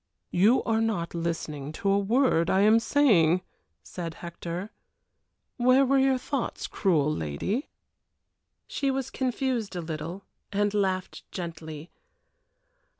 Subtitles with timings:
[0.31, 3.43] "You are not listening to a word I am saying!"
[3.83, 4.71] said Hector.
[5.57, 7.69] "Where were your thoughts, cruel lady?"
[8.65, 11.91] She was confused a little, and laughed gently.